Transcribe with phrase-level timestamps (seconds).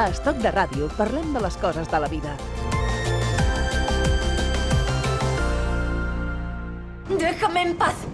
[0.00, 2.30] A Estoc de Ràdio parlem de les coses de la vida.
[7.10, 8.06] Déjame en paz.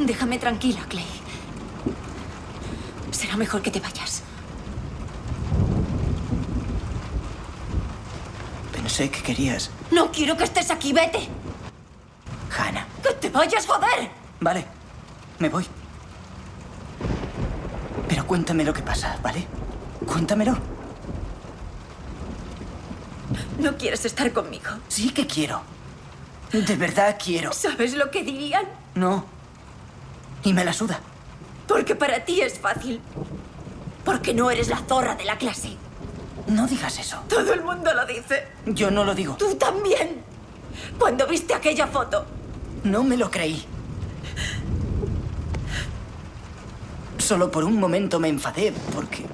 [0.00, 1.06] Déjame tranquila, Clay.
[3.12, 4.24] Será mejor que te vayas.
[8.72, 9.70] Pensé que querías.
[9.92, 11.28] No quiero que estés aquí, vete.
[12.58, 12.88] Hannah.
[13.00, 14.10] ¡Que te vayas, joder!
[14.40, 14.66] Vale,
[15.38, 15.64] me voy.
[18.08, 19.46] Pero cuéntame lo que pasa, ¿vale?
[20.06, 20.56] Cuéntamelo.
[23.58, 24.70] No quieres estar conmigo.
[24.88, 25.62] Sí que quiero.
[26.52, 27.52] De verdad quiero.
[27.52, 28.64] ¿Sabes lo que dirían?
[28.94, 29.24] No.
[30.44, 31.00] Y me la suda.
[31.66, 33.00] Porque para ti es fácil.
[34.04, 35.76] Porque no eres la zorra de la clase.
[36.46, 37.22] No digas eso.
[37.28, 38.46] Todo el mundo lo dice.
[38.66, 39.36] Yo no lo digo.
[39.36, 40.22] Tú también.
[40.98, 42.26] Cuando viste aquella foto.
[42.84, 43.64] No me lo creí.
[47.18, 49.24] Solo por un momento me enfadé porque...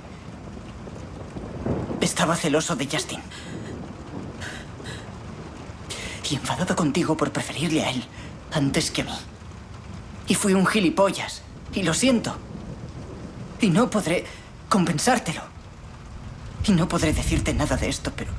[2.20, 3.18] Estaba celoso de Justin.
[6.30, 8.04] Y enfadado contigo por preferirle a él
[8.52, 9.18] antes que a mí.
[10.28, 11.40] Y fui un gilipollas.
[11.72, 12.36] Y lo siento.
[13.62, 14.26] Y no podré
[14.68, 15.40] compensártelo.
[16.66, 18.32] Y no podré decirte nada de esto, pero...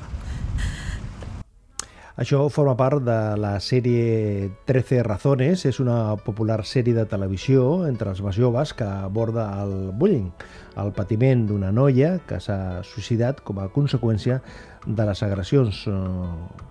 [2.20, 8.12] Això forma part de la sèrie 13 razones, és una popular sèrie de televisió entre
[8.12, 10.28] els més joves que aborda el bullying,
[10.76, 14.42] el patiment d'una noia que s'ha suïcidat com a conseqüència
[14.86, 15.98] de les agressions eh,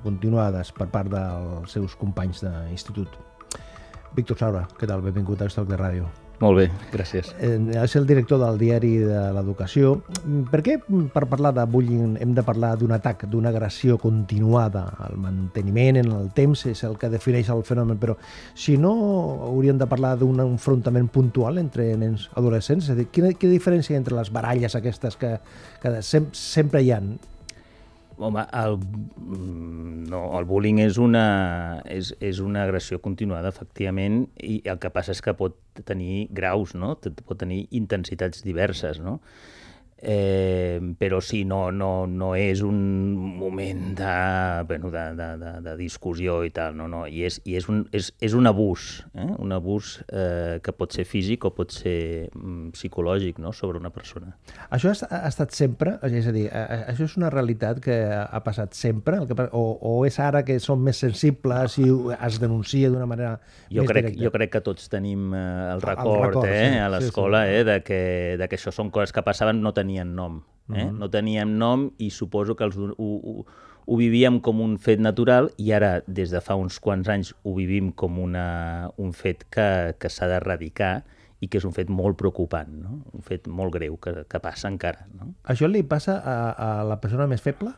[0.05, 3.17] continuades per part dels seus companys d'institut.
[4.13, 5.01] Víctor Saura, què tal?
[5.01, 6.30] Benvingut a Estoc de Ràdio.
[6.41, 7.29] Molt bé, gràcies.
[7.37, 9.93] Eh, és el director del diari de l'Educació.
[10.49, 10.79] Per què
[11.13, 14.87] per parlar de bullying hem de parlar d'un atac, d'una agressió continuada?
[15.05, 18.17] El manteniment en el temps és el que defineix el fenomen, però
[18.57, 18.93] si no
[19.51, 22.89] hauríem de parlar d'un enfrontament puntual entre nens adolescents?
[22.89, 25.35] És a dir, quina, quina diferència entre les baralles aquestes que,
[25.83, 27.03] que sem sempre hi ha?
[28.17, 31.23] Home, el, mm, no, el bullying és una,
[31.89, 35.57] és, és una agressió continuada, efectivament, i el que passa és que pot
[35.87, 36.95] tenir graus, no?
[36.99, 39.19] pot tenir intensitats diverses, no?
[40.01, 44.13] Eh, però sí, no, no, no és un moment de,
[44.67, 47.83] bueno, de, de, de, de discussió i tal, no, no, i és, i és, un,
[47.93, 49.27] és, és un abús, eh?
[49.37, 53.53] un abús eh, que pot ser físic o pot ser mm, psicològic no?
[53.53, 54.33] sobre una persona.
[54.73, 55.99] Això ha, ha estat sempre?
[56.09, 59.21] És a dir, això és una realitat que ha passat sempre?
[59.21, 61.85] El que, o, o és ara que som més sensibles i
[62.17, 63.35] es denuncia d'una manera
[63.69, 64.23] jo més crec, directa?
[64.25, 65.45] Jo crec que tots tenim eh,
[65.75, 67.61] el record, el record eh, sí, a l'escola sí, sí.
[67.61, 68.01] eh, de, que,
[68.41, 70.43] de que això són coses que passaven, no tenien nom.
[70.69, 70.83] Eh?
[70.83, 70.97] Mm -hmm.
[70.99, 73.45] No teníem nom i suposo que els, ho, ho,
[73.85, 77.55] ho vivíem com un fet natural i ara, des de fa uns quants anys, ho
[77.55, 81.03] vivim com una, un fet que, que s'ha d'erradicar
[81.39, 83.01] i que és un fet molt preocupant, no?
[83.13, 85.07] un fet molt greu que, que passa encara.
[85.19, 85.33] No?
[85.43, 87.73] Això li passa a, a la persona més feble?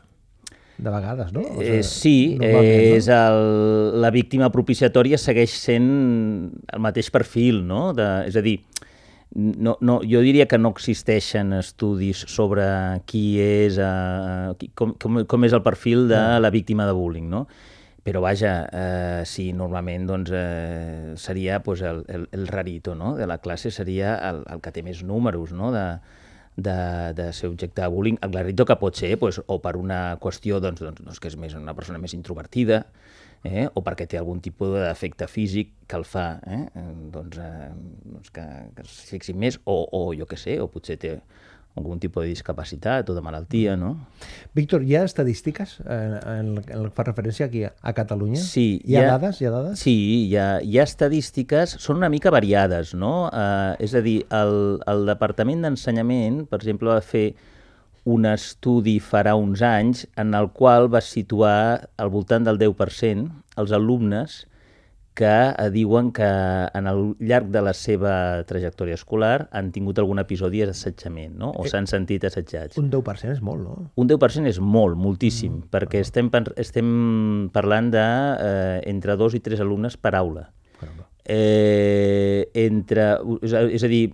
[0.76, 1.40] De vegades, no?
[1.40, 7.92] O eh, sí, eh, és el, la víctima propiciatòria segueix sent el mateix perfil, no?
[7.94, 8.58] De, és a dir,
[9.34, 12.64] no, no, jo diria que no existeixen estudis sobre
[13.10, 17.30] qui és, eh, qui, com, com, com és el perfil de la víctima de bullying,
[17.30, 17.46] no?
[18.04, 23.14] Però vaja, eh, sí, normalment doncs, eh, seria pues, el, el, el rarito no?
[23.16, 25.70] de la classe, seria el, el que té més números no?
[25.72, 25.86] de,
[26.56, 26.76] de,
[27.16, 28.18] de ser objecte de bullying.
[28.20, 31.38] El rarito que pot ser pues, o per una qüestió doncs, doncs, doncs, que és
[31.40, 32.84] més una persona més introvertida,
[33.44, 33.66] eh?
[33.68, 36.64] o perquè té algun tipus de defecte físic que el fa eh?
[37.12, 37.72] doncs, eh,
[38.16, 38.44] doncs que,
[38.76, 41.18] que es fixi més, o, o jo què sé, o potser té
[41.74, 43.96] algun tipus de discapacitat o de malaltia, no?
[44.54, 48.38] Víctor, hi ha estadístiques en, en, en el que fa referència aquí a Catalunya?
[48.38, 48.78] Sí.
[48.86, 49.40] Hi ha, hi ha dades?
[49.40, 49.82] Hi ha dades?
[49.82, 49.94] Sí,
[50.28, 53.26] hi ha, hi ha estadístiques, són una mica variades, no?
[53.26, 54.54] Eh, és a dir, el,
[54.90, 57.26] el Departament d'Ensenyament, per exemple, va fer
[58.04, 63.30] un estudi farà uns anys en el qual va situar al voltant del 10%
[63.62, 64.42] els alumnes
[65.14, 70.18] que eh, diuen que en el llarg de la seva trajectòria escolar han tingut algun
[70.18, 71.52] episodi d'assetjament, no?
[71.54, 72.76] o s'han sentit assetjats.
[72.82, 73.76] Un 10% és molt, no?
[73.94, 76.08] Un 10% és molt, moltíssim, mm, perquè bueno.
[76.10, 76.32] estem,
[76.66, 76.90] estem
[77.54, 80.48] parlant de eh, entre dos i tres alumnes per aula.
[80.80, 81.06] Caramba.
[81.24, 83.14] Eh, entre,
[83.46, 84.08] és a dir,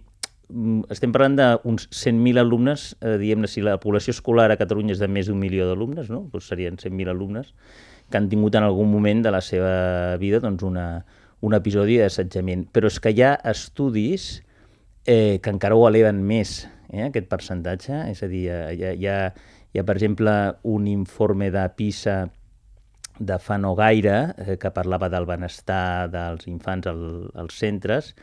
[0.90, 5.08] estem parlant d'uns 100.000 alumnes, eh, diguem-ne, si la població escolar a Catalunya és de
[5.08, 6.24] més d'un milió d'alumnes, no?
[6.32, 7.52] doncs serien 100.000 alumnes,
[8.10, 11.04] que han tingut en algun moment de la seva vida doncs, una,
[11.40, 12.66] un episodi d'assetjament.
[12.74, 14.42] Però és que hi ha estudis
[15.06, 18.04] eh, que encara ho eleven més, eh, aquest percentatge.
[18.10, 19.16] És a dir, hi ha, hi ha,
[19.70, 20.34] hi ha per exemple,
[20.66, 22.18] un informe de PISA
[23.20, 27.02] de fa no gaire, eh, que parlava del benestar dels infants al,
[27.38, 28.14] als centres,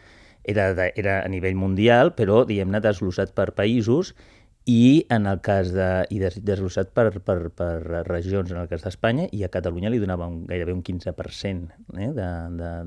[0.48, 4.14] era, de, era a nivell mundial, però, diguem-ne, desglossat per països,
[4.68, 8.84] i en el cas de, i des, desglossat per, per, per regions, en el cas
[8.84, 12.10] d'Espanya, i a Catalunya li donava un, gairebé un 15% eh,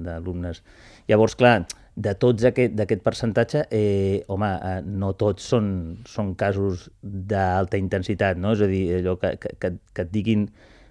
[0.04, 0.60] d'alumnes.
[1.08, 1.54] Llavors, clar,
[1.96, 5.70] de tots aquest, d'aquest percentatge, eh, home, eh, no tots són,
[6.08, 8.52] són casos d'alta intensitat, no?
[8.56, 10.50] És a dir, allò que, que, que, que et diguin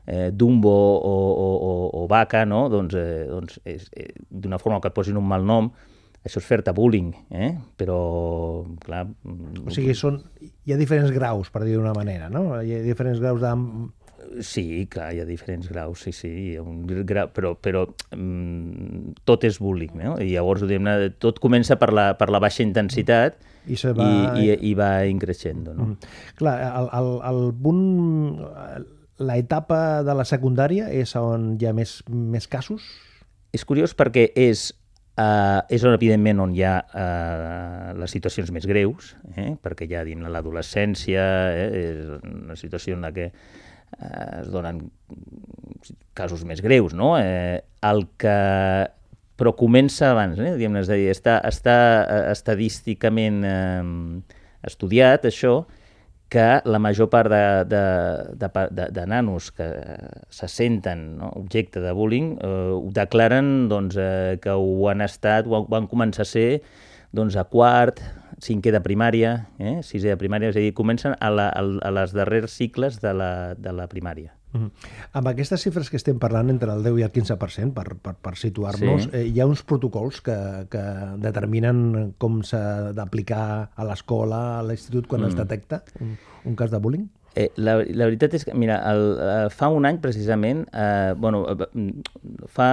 [0.10, 1.72] eh, Dumbo o, o, o,
[2.02, 2.66] o Vaca, no?
[2.74, 5.70] doncs, eh, doncs és, eh, d'una forma que et posin un mal nom,
[6.26, 7.54] això és fer-te bullying, eh?
[7.80, 8.00] però,
[8.84, 9.06] clar...
[9.64, 12.52] O sigui, són, hi ha diferents graus, per dir d'una manera, no?
[12.60, 13.54] Hi ha diferents graus de...
[14.46, 19.16] Sí, clar, hi ha diferents graus, sí, sí, hi ha un grau, però, però mm,
[19.26, 20.18] tot és bullying, no?
[20.22, 20.90] I llavors, diguem
[21.24, 24.06] tot comença per la, per la baixa intensitat i, se va...
[24.38, 25.94] i, i, i va increixent, no?
[25.94, 26.16] Mm.
[26.42, 27.84] Clar, el, el, el punt...
[29.20, 32.86] L'etapa de la secundària és on hi ha més, més casos?
[33.52, 34.70] És curiós perquè és
[35.20, 39.50] Uh, és on, evidentment, on hi ha uh, les situacions més greus, eh?
[39.60, 41.66] perquè ja dins l'adolescència eh?
[41.76, 44.80] és una situació en la que uh, es donen
[46.16, 47.18] casos més greus, no?
[47.20, 48.38] Eh, el que
[49.40, 50.54] però comença abans, eh?
[50.56, 51.76] Diguem, és a dir, està, està
[52.32, 53.84] estadísticament eh,
[54.68, 55.62] estudiat això,
[56.30, 57.84] que la major part de, de,
[58.38, 59.68] de, de, de nanos que
[60.30, 65.50] se senten no, objecte de bullying eh, ho declaren doncs, eh, que ho han estat,
[65.50, 66.62] ho van començar a ser
[67.12, 68.04] doncs, a quart,
[68.46, 71.96] cinquè de primària, eh, sisè de primària, és a dir, comencen a, la, a, a
[71.98, 74.39] les darrers cicles de la, de la primària.
[74.54, 74.72] Mm.
[75.20, 78.34] Amb aquestes xifres que estem parlant entre el 10 i el 15%, per, per, per
[78.40, 79.12] situar-nos, sí.
[79.14, 80.38] eh, hi ha uns protocols que,
[80.74, 80.84] que
[81.22, 85.32] determinen com s'ha d'aplicar a l'escola, a l'institut, quan mm.
[85.32, 86.18] es detecta un,
[86.50, 87.08] un cas de bullying?
[87.36, 91.44] Eh, la, la veritat és que, mira, el, eh, fa un any precisament, eh, bueno,
[91.54, 91.68] eh,
[92.50, 92.70] fa,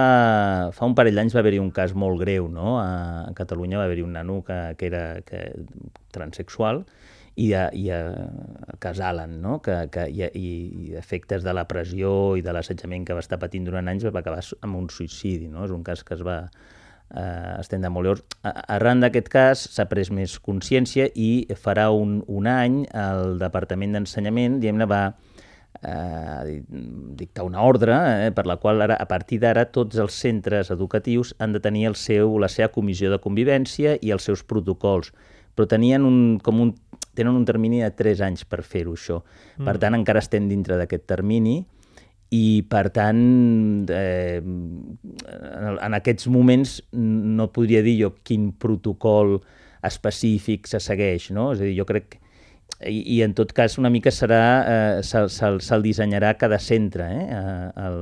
[0.73, 2.79] fa un parell d'anys va haver-hi un cas molt greu, no?
[2.81, 5.43] A, a Catalunya va haver-hi un nano que, que era que,
[6.11, 6.87] transexual,
[7.37, 8.01] i a, i a
[8.81, 9.59] Casalan, no?
[9.61, 13.67] que, que, i, i efectes de la pressió i de l'assetjament que va estar patint
[13.67, 15.45] durant anys va acabar amb un suïcidi.
[15.51, 15.67] No?
[15.67, 18.09] És un cas que es va eh, estendre molt.
[18.09, 18.25] Llavors,
[18.79, 24.57] arran d'aquest cas s'ha pres més consciència i farà un, un any el Departament d'Ensenyament
[24.63, 25.03] diguem-ne va
[25.85, 26.59] eh,
[27.21, 31.35] dictar una ordre eh, per la qual ara, a partir d'ara tots els centres educatius
[31.37, 35.13] han de tenir el seu, la seva comissió de convivència i els seus protocols
[35.57, 36.75] però tenien un, com un
[37.17, 39.21] tenen un termini de 3 anys per fer-ho, això.
[39.57, 39.65] Mm.
[39.65, 41.57] Per tant, encara estem dintre d'aquest termini
[42.35, 43.23] i, per tant,
[43.89, 49.39] eh, en, aquests moments no podria dir jo quin protocol
[49.87, 51.51] específic se segueix, no?
[51.55, 52.23] És a dir, jo crec que
[52.85, 57.07] i, i en tot cas una mica serà, eh, se'l se, se dissenyarà cada centre,
[57.07, 58.01] eh, el,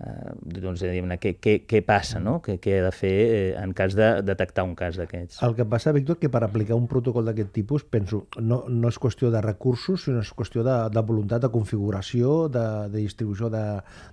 [0.00, 0.82] eh, doncs,
[1.22, 2.38] què, què, què passa, no?
[2.44, 5.40] què, què he de fer eh, en cas de detectar un cas d'aquests.
[5.46, 9.00] El que passa, Víctor, que per aplicar un protocol d'aquest tipus, penso, no, no és
[9.02, 13.64] qüestió de recursos, sinó és qüestió de, de voluntat, de configuració, de, de distribució de,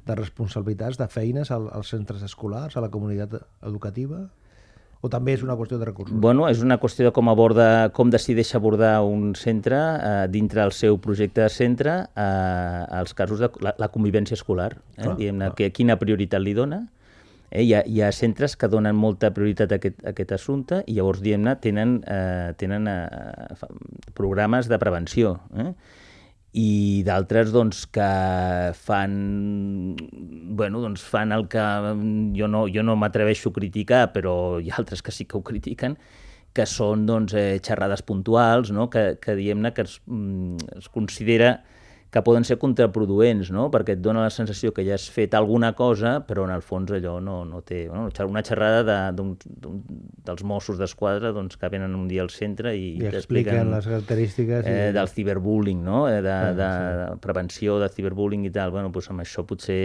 [0.08, 4.28] de responsabilitats, de feines als, als centres escolars, a la comunitat educativa?
[5.04, 6.16] O també és una qüestió de recursos?
[6.16, 10.72] Bueno, és una qüestió de com aborda, com decideix abordar un centre eh, dintre del
[10.72, 14.72] seu projecte de centre eh, els casos de la, la convivència escolar.
[14.96, 15.10] Eh?
[15.10, 16.86] Diguem-ne, que, quina prioritat li dona.
[17.52, 17.66] Eh?
[17.66, 20.96] Hi, ha, hi ha centres que donen molta prioritat a aquest, a aquest assumpte i
[20.96, 23.60] llavors, diguem-ne, tenen, eh, tenen eh,
[24.16, 25.36] programes de prevenció.
[25.60, 25.74] Eh?
[26.54, 28.08] I d'altres doncs, que
[28.86, 29.14] fan,
[30.54, 31.64] bueno, doncs fan el que
[32.38, 35.42] jo no, jo no m'atreveixo a criticar, però hi ha altres que sí que ho
[35.46, 35.98] critiquen,
[36.54, 38.86] que són doncs, eh, xerrades puntuals, no?
[38.94, 41.56] que, que diguem-ne que es, mm, es considera
[42.14, 43.72] que poden ser contraproduents, no?
[43.74, 46.92] perquè et dona la sensació que ja has fet alguna cosa, però en el fons
[46.94, 47.88] allò no, no té...
[47.90, 49.32] Bueno, una xerrada de, d'un,
[49.64, 49.80] d'un,
[50.28, 54.70] dels Mossos d'Esquadra doncs, que venen un dia al centre i, I t'expliquen les característiques...
[54.70, 54.94] Eh, i...
[54.94, 56.04] Del ciberbullying, no?
[56.12, 57.00] Eh, de, ah, de, sí.
[57.02, 58.76] de prevenció de ciberbullying i tal.
[58.78, 59.82] Bueno, doncs amb això potser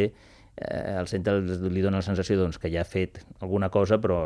[0.59, 4.21] eh, el centre li dona la sensació doncs, que ja ha fet alguna cosa, però...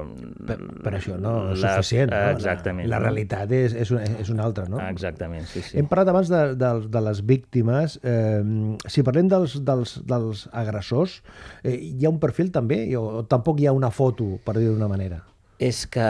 [0.49, 2.13] Per, per això no és la, suficient.
[2.13, 2.21] No?
[2.37, 2.89] Exactament.
[2.89, 4.81] La, la realitat és, és, una, és una altra, no?
[4.89, 5.77] Exactament, sí, sí.
[5.81, 7.99] Hem parlat abans de, de, de les víctimes.
[8.03, 11.21] Eh, si parlem dels, dels, dels agressors,
[11.63, 12.85] eh, hi ha un perfil també?
[12.99, 15.23] O tampoc hi ha una foto, per dir d'una manera?
[15.63, 16.07] és que,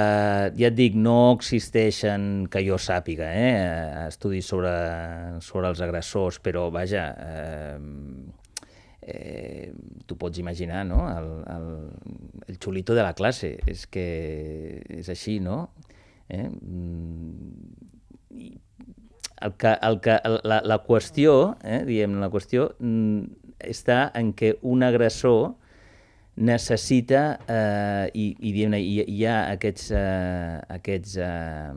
[0.56, 4.72] ja et dic, no existeixen, que jo sàpiga, eh, estudis sobre,
[5.44, 7.76] sobre els agressors, però, vaja, eh,
[9.02, 9.72] eh,
[10.06, 11.68] tu pots imaginar, no?, el, el,
[12.48, 14.06] el xulito de la classe, és que
[14.88, 15.68] és així, no?
[16.32, 16.48] Eh?
[18.32, 18.52] I
[19.42, 24.54] el que, el que, la, la qüestió, eh, diem, la qüestió mm, està en que
[24.62, 25.56] un agressor
[26.36, 31.72] necessita, eh, i, i, diem, hi, hi ha aquests, eh, aquests eh,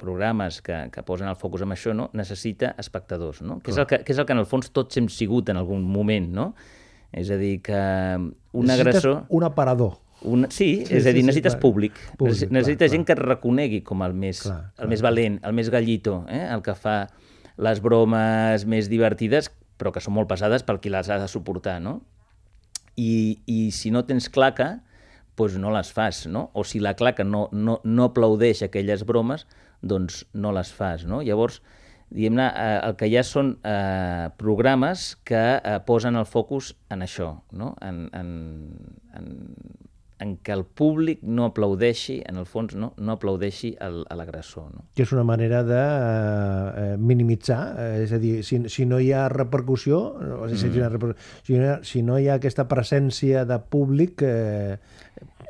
[0.00, 2.08] programes que, que posen el focus en això, no?
[2.16, 3.58] necessita espectadors, no?
[3.60, 5.60] Que és, el que, que és el que en el fons tots hem sigut en
[5.60, 6.54] algun moment, no?
[7.12, 9.24] És a dir, que un Necessites agressor...
[9.28, 9.98] un aparador.
[10.22, 11.60] Un, sí, Sí, és a dir, sí, sí, necessites clar.
[11.62, 11.94] públic.
[12.18, 12.96] Públic, Necessi- clar, necessites clar.
[12.96, 15.10] gent que et reconegui com el més, Clar, el clar, més clar.
[15.10, 16.42] valent, el més gallito, eh?
[16.52, 16.98] el que fa
[17.56, 19.48] les bromes més divertides,
[19.80, 22.02] però que són molt pesades pel qui les ha de suportar, no?
[23.00, 24.82] I, i si no tens claca,
[25.40, 26.50] doncs no les fas, no?
[26.52, 29.46] O si la claca no, no, no aplaudeix aquelles bromes,
[29.82, 31.20] doncs no les fas, no?
[31.26, 31.60] Llavors,
[32.10, 37.06] diguem-ne, eh, el que hi ha són eh, programes que eh, posen el focus en
[37.06, 37.74] això, no?
[37.86, 38.32] En, en,
[39.16, 39.30] en,
[40.20, 44.84] en què el públic no aplaudeixi, en el fons, no, no aplaudeixi l'agressor, no?
[44.96, 49.12] que és una manera de eh, minimitzar, eh, és a dir, si, si no hi
[49.16, 50.02] ha repercussió,
[50.92, 51.14] reper...
[51.46, 54.76] si, no hi ha, si no hi ha aquesta presència de públic, eh,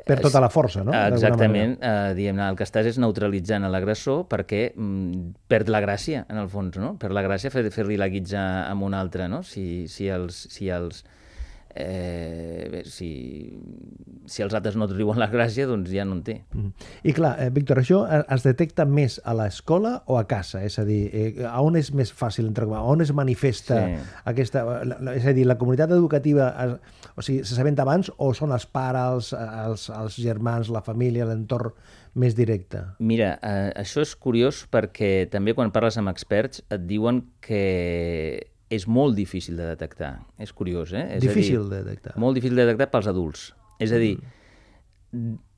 [0.05, 0.91] perd tota la força, no?
[1.13, 6.37] Exactament, eh, diguem-ne, el que estàs és neutralitzant l'agressor perquè mm, perd la gràcia, en
[6.41, 6.95] el fons, no?
[7.01, 9.43] Perd la gràcia fer- fer-li la guitza amb un altre, no?
[9.43, 10.47] Si, si els...
[10.51, 11.03] Si els
[11.75, 13.09] eh, bé, si,
[14.25, 16.35] si els altres no et riuen la gràcia, doncs ja no en té.
[16.53, 16.87] Mm.
[17.07, 20.63] I clar, eh, Víctor, això eh, es detecta més a l'escola o a casa?
[20.67, 24.01] És a dir, eh, a on és més fàcil, entre, a on es manifesta Sí.
[24.25, 24.63] aquesta...
[24.85, 26.75] La, la, és a dir, la comunitat educativa es,
[27.15, 31.73] o sigui, se sabent abans o són els pares, els, els germans, la família, l'entorn
[32.19, 32.81] més directe?
[32.99, 37.61] Mira, eh, això és curiós perquè també quan parles amb experts et diuen que
[38.71, 40.13] és molt difícil de detectar.
[40.39, 41.17] És curiós, eh?
[41.17, 42.13] És Difícil a dir, de detectar.
[42.21, 43.49] Molt difícil de detectar pels adults.
[43.83, 44.15] És a dir,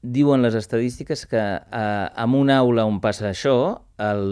[0.02, 3.56] diuen les estadístiques que eh, en una aula on passa això,
[4.02, 4.26] el,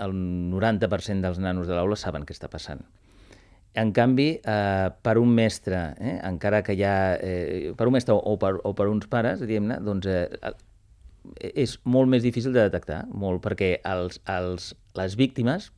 [0.00, 0.16] el
[0.54, 2.80] 90% dels nanos de l'aula saben què està passant.
[3.78, 6.96] En canvi, eh, per un mestre, eh, encara que hi ha...
[7.20, 10.26] Eh, per un mestre o per, o per uns pares, diguem-ne, doncs eh,
[11.52, 15.70] és molt més difícil de detectar, molt, perquè els, els, les víctimes,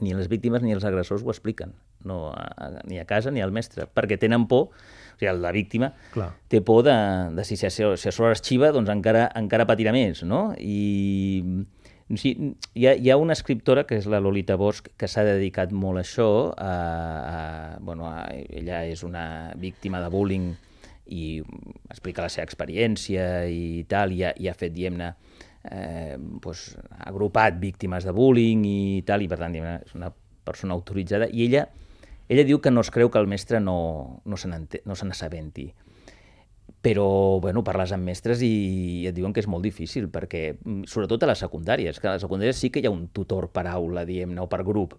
[0.00, 3.42] ni les víctimes ni els agressors ho expliquen, no a, a, ni a casa ni
[3.44, 6.30] al mestre, perquè tenen por, o sigui, la víctima Clar.
[6.48, 6.96] té por de,
[7.36, 10.50] de si, si, si a sobre arxiva, doncs encara, encara patirà més, no?
[10.58, 11.44] I
[12.18, 12.32] sí,
[12.74, 16.00] hi, ha, hi ha una escriptora, que és la Lolita Bosch, que s'ha dedicat molt
[16.00, 17.44] a això, a, a,
[17.84, 20.50] bueno, a, ella és una víctima de bullying
[21.10, 21.40] i
[21.90, 25.12] explica la seva experiència i tal, i ha, i ha fet, diguem-ne,
[25.64, 30.12] eh, ha agrupat víctimes de bullying i tal, i per tant, és una
[30.44, 31.66] persona autoritzada, i ella,
[32.28, 35.72] ella diu que no es creu que el mestre no, no se n'ente- no n'assabenti.
[36.80, 41.22] Però, bueno, parles amb mestres i et diuen que és molt difícil, perquè, mm, sobretot
[41.22, 44.06] a les secundàries, que a les secundàries sí que hi ha un tutor per aula,
[44.08, 44.94] diguem-ne, o per grup,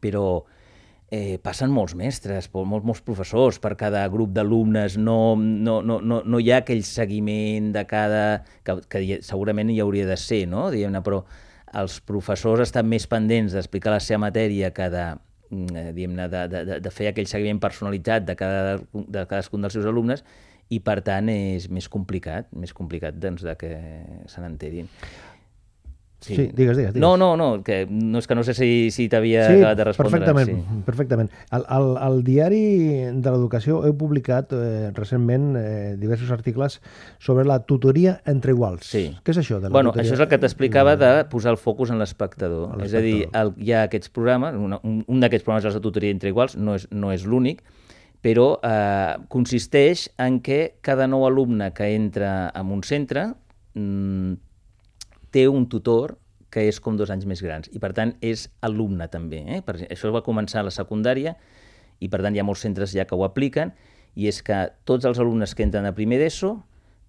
[0.00, 0.44] però
[1.10, 6.22] eh, passen molts mestres, molts, molts professors per cada grup d'alumnes, no, no, no, no,
[6.24, 8.22] no hi ha aquell seguiment de cada...
[8.66, 10.66] que, que segurament hi hauria de ser, no?
[10.74, 11.22] diguem-ne, però
[11.76, 14.86] els professors estan més pendents d'explicar la seva matèria que
[15.50, 19.74] mm, eh, de, de, de- de fer aquell seguiment personalitzat de, cada, de cadascun dels
[19.78, 20.24] seus alumnes
[20.74, 23.68] i per tant és més complicat, més complicat doncs, de que
[24.26, 24.88] se n'enterin.
[26.34, 27.00] Sí, digues, digues, digues.
[27.00, 29.84] No, no, no, que no és que no sé si, si t'havia Sí, acabat de
[29.84, 30.18] respondre.
[30.18, 30.80] perfectament, Sí.
[30.84, 31.30] perfectament.
[31.50, 32.62] Al, al, al diari
[33.14, 36.80] de l'Educació heu publicat eh, recentment eh, diversos articles
[37.18, 38.84] sobre la tutoria entre iguals.
[38.86, 39.06] Sí.
[39.22, 40.10] Què és això de la Bueno, tutoria?
[40.10, 42.76] això és el que t'explicava de posar el focus en l'espectador.
[42.82, 45.80] És a dir, el, hi ha aquests programes, una, un, un d'aquests programes és la
[45.84, 47.62] tutoria entre iguals, no és, no és l'únic,
[48.26, 53.28] però eh, consisteix en què cada nou alumne que entra en un centre
[53.74, 54.32] mm,
[55.34, 56.16] té un tutor
[56.50, 59.42] que és com dos anys més grans i per tant és alumne també.
[59.44, 59.60] Eh?
[59.66, 61.34] Per, això va començar a la secundària
[62.00, 63.72] i per tant hi ha molts centres ja que ho apliquen
[64.16, 66.54] i és que tots els alumnes que entren a primer d'ESO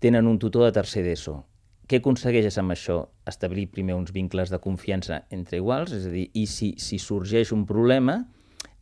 [0.03, 1.39] tenen un tutor de tercer d'ESO.
[1.88, 2.97] Què aconsegueixes amb això?
[3.29, 7.53] Establir primer uns vincles de confiança entre iguals, és a dir, i si, si sorgeix
[7.55, 8.25] un problema,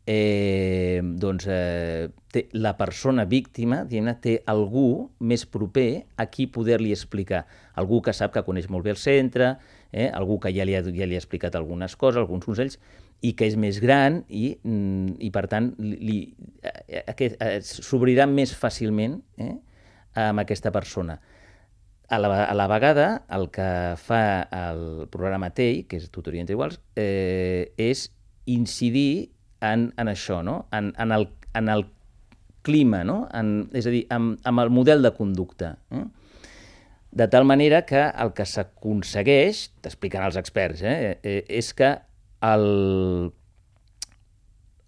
[0.06, 7.46] eh, doncs eh, té, la persona víctima té algú més proper a qui poder-li explicar.
[7.76, 9.56] Algú que sap que coneix molt bé el centre,
[9.92, 12.80] eh, algú que ja li, ha, ja li ha explicat algunes coses, alguns consells,
[13.26, 16.20] i que és més gran i, mm, i per tant, li,
[16.62, 19.56] eh, aquest, eh, s'obrirà més fàcilment eh,
[20.14, 21.18] amb aquesta persona.
[22.06, 26.54] A la, a la vegada, el que fa el programa TEI, que és Tutoria entre
[26.54, 28.12] Iguals, eh, és
[28.46, 29.35] incidir
[29.74, 30.66] en, en això, no?
[30.76, 31.86] en, en, el, en el
[32.66, 33.26] clima, no?
[33.34, 35.76] en, és a dir, amb, amb el model de conducta.
[35.92, 36.06] Eh?
[37.16, 41.94] De tal manera que el que s'aconsegueix, t'expliquen els experts, eh, eh, és que
[42.44, 42.66] el,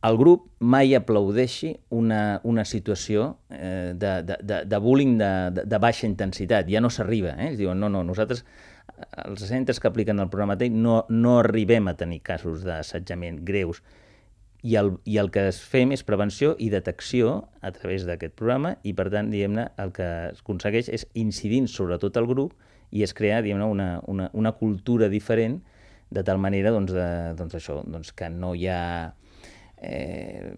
[0.09, 5.65] el grup mai aplaudeixi una, una situació eh, de, de, de, de bullying de, de,
[5.71, 6.67] de baixa intensitat.
[6.67, 7.37] Ja no s'arriba.
[7.37, 7.53] Eh?
[7.53, 8.43] Ells diuen, no, no, nosaltres,
[9.23, 13.81] els centres que apliquen el programa TEC, no, no arribem a tenir casos d'assetjament greus.
[14.65, 18.75] I el, I el que es fem és prevenció i detecció a través d'aquest programa
[18.81, 22.55] i, per tant, diguem-ne, el que es aconsegueix és incidint sobre tot el grup
[22.89, 25.61] i es crea, diguem-ne, una, una, una cultura diferent
[26.09, 28.81] de tal manera, doncs, de, doncs això, doncs que no hi ha
[29.77, 30.53] eh,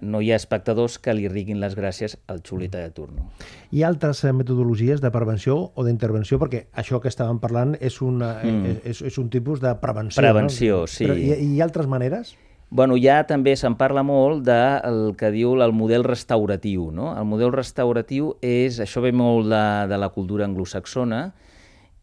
[0.00, 3.28] no hi ha espectadors que li riguin les gràcies al xuleta de turno.
[3.70, 6.40] Hi ha altres eh, metodologies de prevenció o d'intervenció?
[6.42, 8.80] Perquè això que estàvem parlant és, una, mm.
[8.90, 10.18] és, és un tipus de prevenció.
[10.22, 10.90] Prevenció, no?
[10.90, 11.06] sí.
[11.06, 12.34] Però hi, hi ha altres maneres?
[12.72, 16.86] Bueno, ja també se'n parla molt del que diu el model restauratiu.
[16.96, 17.10] No?
[17.12, 21.26] El model restauratiu és, això ve molt de, de la cultura anglosaxona,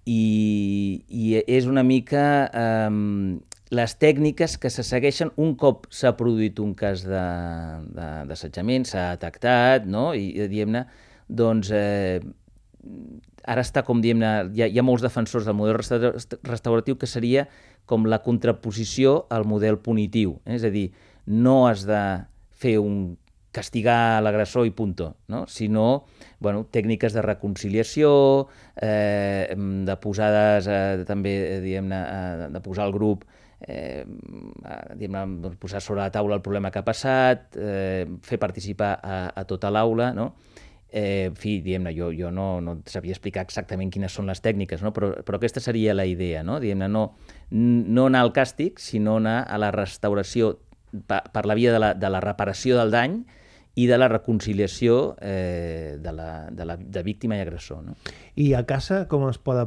[0.05, 2.23] i, i és una mica
[2.53, 2.91] eh,
[3.69, 10.11] les tècniques que se segueixen un cop s'ha produït un cas d'assetjament, s'ha detectat, no?
[10.13, 10.85] i diguem-ne,
[11.29, 12.21] doncs eh,
[13.49, 17.47] ara està com diguem-ne, hi, ha, hi ha molts defensors del model restauratiu que seria
[17.89, 20.59] com la contraposició al model punitiu, eh?
[20.59, 20.89] és a dir,
[21.25, 22.03] no has de
[22.59, 23.17] fer un
[23.55, 25.45] castigar l'agressor i punto, no?
[25.49, 26.05] sinó
[26.39, 28.11] bueno, tècniques de reconciliació,
[28.77, 33.25] eh, de posades eh, també, eh, diguem-ne, eh, de posar el grup
[33.65, 39.19] eh, doncs, posar sobre la taula el problema que ha passat, eh, fer participar a,
[39.33, 40.33] a tota l'aula, no?
[40.91, 44.81] Eh, en fi, diguem-ne, jo, jo no, no sabia explicar exactament quines són les tècniques,
[44.81, 44.89] no?
[44.95, 46.57] però, però aquesta seria la idea, no?
[46.59, 47.03] Diguem-ne, no,
[47.51, 50.55] no anar al càstig, sinó anar a la restauració
[51.05, 53.19] per, la via de la, de la reparació del dany
[53.77, 57.83] i de la reconciliació eh, de, la, de, la, de víctima i agressor.
[57.85, 57.93] No?
[58.35, 59.61] I a casa com es pot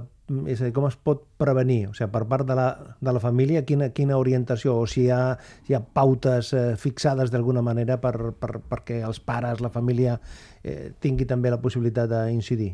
[0.46, 1.88] és a dir, com es pot prevenir?
[1.90, 2.68] O sigui, per part de la,
[3.00, 4.76] de la família, quina, quina orientació?
[4.82, 5.34] O si hi ha,
[5.66, 10.16] si hi ha pautes eh, fixades d'alguna manera per, per, perquè els pares, la família,
[10.62, 12.72] eh, tingui també la possibilitat d'incidir,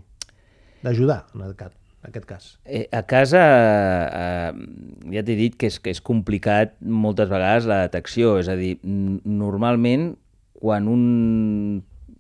[0.84, 1.74] d'ajudar, en aquest,
[2.04, 2.52] en aquest cas?
[2.64, 3.42] Eh, a casa,
[4.06, 4.52] eh,
[5.16, 8.76] ja t'he dit que és, que és complicat moltes vegades la detecció, és a dir,
[8.84, 10.12] normalment
[10.58, 11.04] quan un,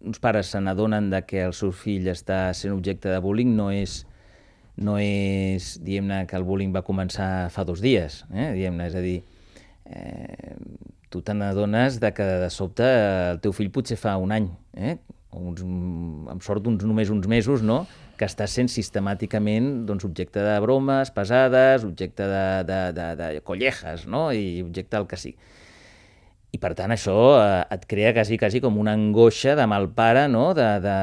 [0.00, 4.04] uns pares se n'adonen que el seu fill està sent objecte de bullying no és,
[4.78, 8.52] no és diguem-ne, que el bullying va començar fa dos dies, eh?
[8.54, 9.18] diguem-ne, és a dir,
[9.90, 10.56] eh,
[11.10, 12.86] tu te n'adones que de sobte
[13.32, 14.98] el teu fill potser fa un any, eh?
[15.32, 15.62] uns,
[16.32, 17.84] amb sort uns, només uns mesos, no?,
[18.18, 24.06] que està sent sistemàticament doncs, objecte de bromes pesades, objecte de, de, de, de collejas,
[24.10, 25.38] no?, i objecte del que sigui.
[26.48, 30.26] I per tant això eh, et crea quasi, quasi com una angoixa de mal pare,
[30.32, 30.98] no?, de, de,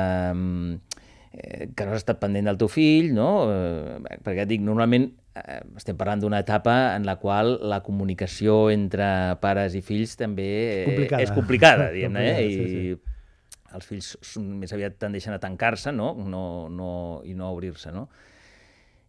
[1.36, 3.30] eh, que no has estat pendent del teu fill, no?
[3.52, 8.70] Eh, perquè et dic, normalment eh, estem parlant d'una etapa en la qual la comunicació
[8.74, 9.08] entre
[9.44, 11.26] pares i fills també eh, complicada.
[11.26, 12.46] és complicada, diguem-ne, eh?
[12.46, 13.66] I sí, sí.
[13.76, 16.14] els fills més aviat tendeixen a tancar-se, no?
[16.24, 16.94] No, no?
[17.28, 18.08] I no obrir-se, no?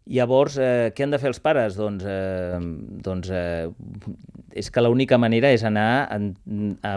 [0.07, 1.75] Llavors, eh, què han de fer els pares?
[1.79, 2.59] Doncs, eh,
[3.03, 3.67] doncs eh,
[4.55, 6.19] és que l'única manera és anar a,
[6.87, 6.93] a,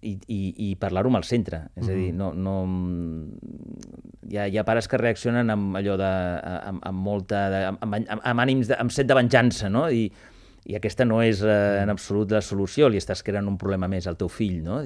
[0.00, 0.38] i, i,
[0.68, 1.64] i parlar-ho amb el centre.
[1.74, 2.54] És a dir, no, no,
[4.28, 6.12] hi, ha, hi ha pares que reaccionen amb allò de,
[6.70, 7.48] amb, amb molta...
[7.50, 9.88] De, amb, amb, amb ànims, de, amb set de venjança, no?
[9.90, 10.06] I,
[10.64, 14.06] i aquesta no és eh, en absolut la solució, li estàs creant un problema més
[14.08, 14.78] al teu fill, no?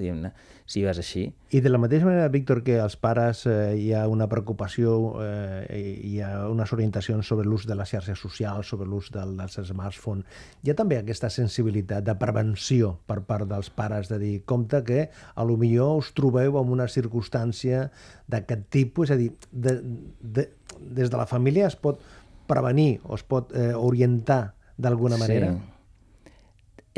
[0.69, 1.29] Si vas així.
[1.55, 5.95] I de la mateixa manera, Víctor, que als pares eh, hi ha una preocupació, eh,
[6.03, 10.27] hi ha unes orientacions sobre l'ús de les xarxes socials, sobre l'ús del, dels smartphones,
[10.67, 15.09] hi ha també aquesta sensibilitat de prevenció per part dels pares, de dir, compte que
[15.09, 17.87] a lo millor us trobeu en una circumstància
[18.27, 19.79] d'aquest tipus, és a dir, de,
[20.21, 22.03] de, des de la família es pot
[22.49, 25.53] prevenir o es pot eh, orientar d'alguna manera?
[25.53, 26.33] Sí.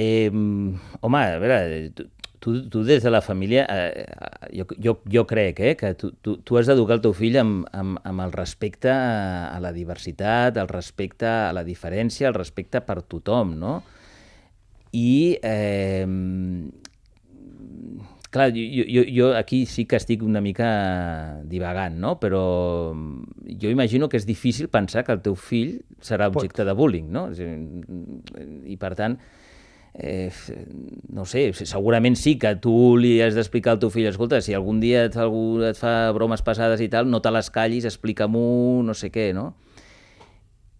[0.00, 1.90] Eh, home, a veure,
[2.40, 4.06] tu, tu des de la família, eh,
[4.56, 7.66] jo, jo, jo crec eh, que tu, tu, tu has d'educar el teu fill amb,
[7.76, 13.02] amb, amb el respecte a la diversitat, el respecte a la diferència, el respecte per
[13.02, 13.74] tothom, no?
[14.96, 16.06] I eh,
[18.30, 22.14] Clar, jo, jo, jo aquí sí que estic una mica divagant, no?
[22.22, 22.42] Però
[22.94, 26.68] jo imagino que és difícil pensar que el teu fill serà objecte Pot.
[26.68, 27.24] de bullying, no?
[28.70, 29.16] I per tant,
[29.98, 30.30] eh,
[31.10, 34.78] no sé, segurament sí que tu li has d'explicar al teu fill, escolta, si algun
[34.78, 38.84] dia et fa, algú, et fa bromes passades i tal, no te les callis, explica-m'ho,
[38.86, 39.56] no sé què, no?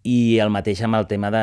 [0.08, 1.40] I el mateix amb el tema de,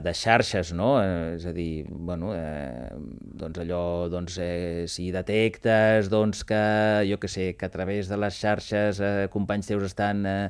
[0.00, 0.94] de xarxes, no?
[1.02, 2.88] Eh, és a dir, bueno, eh,
[3.36, 6.62] doncs allò, doncs, eh, si detectes doncs, que,
[7.04, 10.48] jo que sé, que a través de les xarxes eh, companys teus estan eh,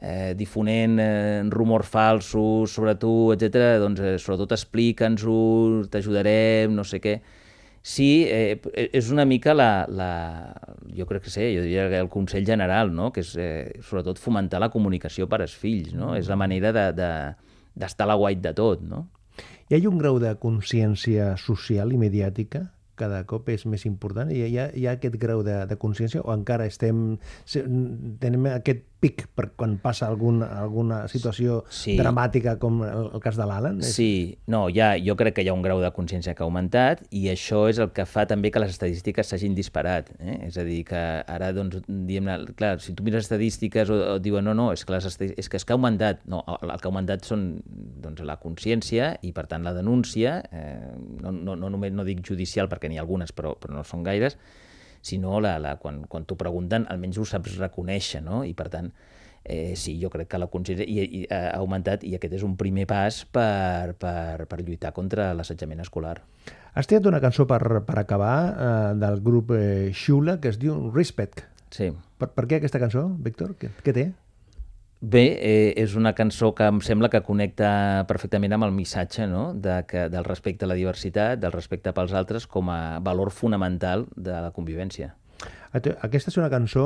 [0.00, 3.76] eh, difonent eh, rumors falsos sobre tu, etc.
[3.84, 7.18] doncs eh, sobretot explica'ns-ho, t'ajudarem, no sé què.
[7.84, 8.56] Sí, eh,
[8.96, 10.10] és una mica la, la...
[10.96, 13.10] Jo crec que sé, jo diria que el Consell General, no?
[13.12, 16.14] que és eh, sobretot fomentar la comunicació per als fills, no?
[16.16, 19.02] És la manera d'estar de, de, a la guait de tot, no?
[19.68, 24.30] Hi ha un grau de consciència social i mediàtica cada cop és més important?
[24.32, 27.18] Hi ha, hi ha aquest grau de, de consciència o encara estem
[28.22, 31.98] tenem aquest pic per quan passa algun, alguna situació sí.
[31.98, 33.82] dramàtica com el, el cas de l'Alan?
[33.84, 37.04] Sí, no, ja, jo crec que hi ha un grau de consciència que ha augmentat
[37.12, 40.10] i això és el que fa també que les estadístiques s'hagin disparat.
[40.18, 40.38] Eh?
[40.48, 44.48] És a dir, que ara, doncs, diem, clar, si tu mires estadístiques o, o diuen
[44.48, 46.24] no, no, és que, les és que és que ha augmentat.
[46.30, 47.46] No, el, el que ha augmentat són
[48.04, 52.24] doncs, la consciència i, per tant, la denúncia, eh, no, no, no només no dic
[52.24, 54.38] judicial perquè n'hi ha algunes, però, però no són gaires,
[55.04, 58.42] sinó la, la, quan, quan t'ho pregunten almenys ho saps reconèixer, no?
[58.48, 58.88] I per tant,
[59.44, 62.56] eh, sí, jo crec que la consciència i, i, ha augmentat i aquest és un
[62.60, 66.16] primer pas per, per, per lluitar contra l'assetjament escolar.
[66.74, 70.88] Has triat una cançó per, per acabar eh, del grup eh, Xula que es diu
[70.94, 71.44] Respect.
[71.74, 71.92] Sí.
[72.18, 73.54] Per, per què aquesta cançó, Víctor?
[73.60, 74.08] Què, què té?
[75.04, 77.68] Bé, eh, és una cançó que em sembla que connecta
[78.08, 79.42] perfectament amb el missatge no?
[79.66, 84.06] de que, del respecte a la diversitat, del respecte pels altres com a valor fonamental
[84.16, 85.10] de la convivència.
[85.74, 86.84] Aquesta és una cançó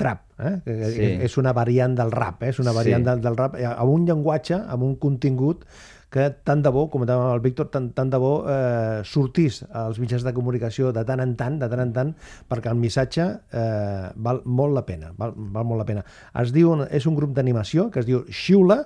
[0.00, 0.54] trap, eh?
[0.64, 1.08] Sí.
[1.26, 2.54] és una variant del rap, eh?
[2.54, 3.10] és una variant sí.
[3.10, 5.66] del, del rap, amb un llenguatge, amb un contingut
[6.14, 9.98] que tant de bo, comentàvem amb el Víctor, tant, tant de bo eh, sortís als
[9.98, 12.12] mitjans de comunicació de tant en tant, de tant en tant,
[12.48, 16.04] perquè el missatge eh, val molt la pena, val, val molt la pena.
[16.40, 18.84] Es diu, és un grup d'animació que es diu Xiula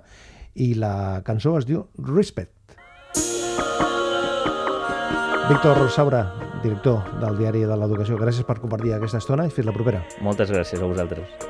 [0.57, 2.58] i la cançó es diu Respect.
[5.48, 9.72] Víctor Saura, director del Diari de l'Educació, gràcies per compartir aquesta estona i fins la
[9.72, 10.02] propera.
[10.20, 11.47] Moltes gràcies a vosaltres.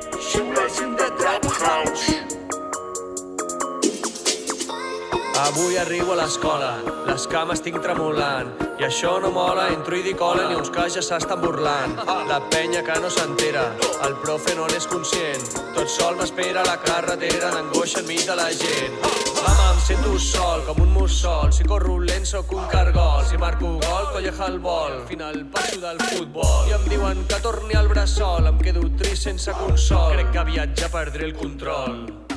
[5.49, 6.75] Avui arribo a l'escola,
[7.09, 10.85] les cames tinc tremolant i això no mola, entro i dic hola ni uns que
[10.93, 11.97] ja s'estan burlant.
[12.29, 13.65] La penya que no s'entera,
[14.05, 15.49] el profe no n'és conscient.
[15.73, 19.01] Tot sol m'espera la carretera d'angoixa enmig de la gent.
[19.41, 21.51] Mama, em sento sol, com un mussol.
[21.51, 23.25] Si corro lent, sóc un cargol.
[23.25, 25.01] Si marco gol, colleja el vol.
[25.09, 26.69] Final passo del futbol.
[26.69, 28.53] I em diuen que torni al bressol.
[28.53, 30.19] Em quedo trist sense consol.
[30.19, 32.28] Crec que aviat ja perdré el control.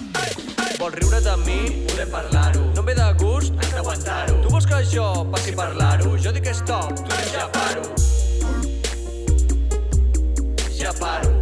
[0.81, 1.85] Vols riure de mi?
[1.89, 2.61] Podem parlar-ho.
[2.73, 3.53] No em ve de gust?
[3.61, 4.37] Has d'aguantar-ho.
[4.41, 6.15] Tu vols que jo passi a parlar-ho?
[6.17, 7.83] Jo dic stop, tu dius ja paro.
[10.79, 11.35] Ja paro.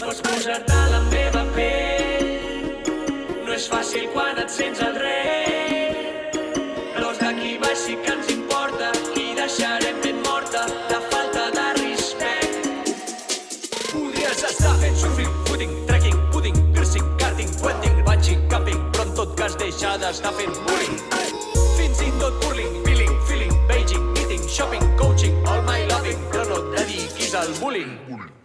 [0.00, 2.66] Pots posar-te a la meva pell.
[3.44, 5.65] No és fàcil quan et sents el rei.
[20.06, 20.98] D'estar fent bullying.
[21.76, 26.60] Fins i tot burling, feeling, feeling, beijing, meeting, shopping, coaching, all my loving, però no
[26.60, 27.90] et dediquis al bullying.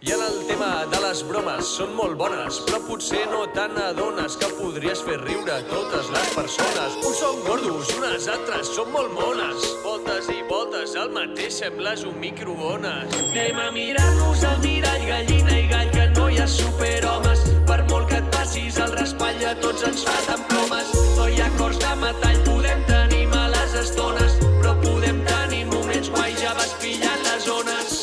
[0.02, 4.34] I en el tema de les bromes són molt bones, però potser no te n'adones
[4.40, 6.98] que podries fer riure totes les persones.
[7.06, 9.70] Uns són gordos i unes altres són molt mones.
[9.86, 13.18] Voltes i voltes, el mateix sembles un microones.
[13.22, 17.61] Anem a mirar-nos al mirall, gallina i gall, que no hi ha superhomes.
[18.52, 20.88] Passis al raspall, a tots ens fa tan plomes.
[21.16, 26.34] No hi ha cors de metall, podem tenir males estones, però podem tenir moments guai,
[26.36, 27.94] ja vas pillant les zones.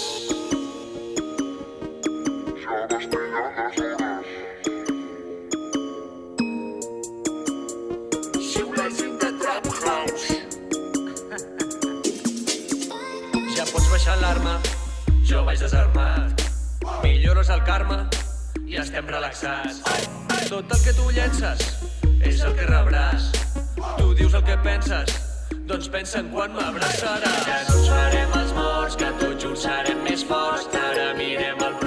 [2.63, 4.25] Ja vas pillant les zones.
[8.47, 10.29] Xiulessin de Trap House.
[13.53, 14.57] Ja pots baixar l'arma,
[15.21, 16.41] jo vaig desarmat.
[17.05, 18.01] Millores el karma,
[18.65, 19.85] i estem relaxats.
[20.47, 21.65] Tot el que tu llences
[22.25, 23.27] és el que rebràs.
[23.97, 25.11] Tu dius el que penses,
[25.67, 27.43] doncs pensa en quan m'abraçaràs.
[27.49, 30.69] No ens farem els morts, que tots junts serem més forts.
[30.79, 31.78] Ara mirem el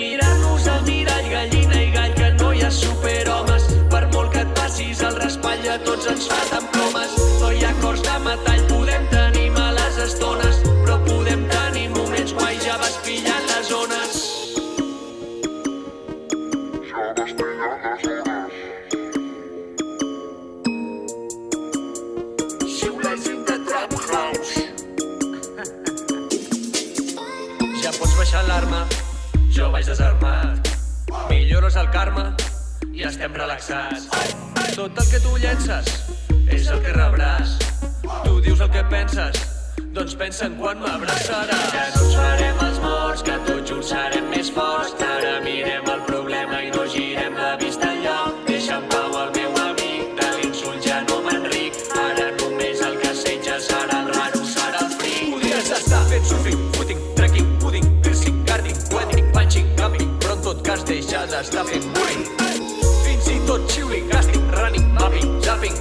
[0.00, 1.89] Anem a mirar-nos al mirall, gallina i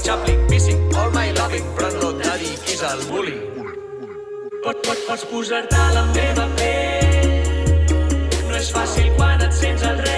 [0.10, 3.46] Chaplin, missing, all my loving, però no dediquis al bullying.
[4.64, 7.94] Pot, pot, pots posar-te a la meva pell,
[8.50, 10.09] no és fàcil quan et sents al rei.